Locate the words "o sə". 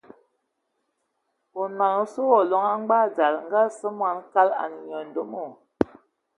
3.67-3.87